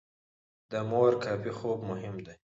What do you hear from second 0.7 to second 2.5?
د مور کافي خوب مهم دی.